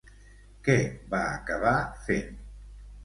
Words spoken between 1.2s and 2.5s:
acabar fent?